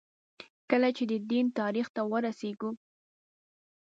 کله 0.69 0.89
چې 0.97 1.03
د 1.11 1.13
دین 1.29 1.45
تاریخ 1.59 1.85
ته 1.95 2.01
وررسېږو. 2.11 2.69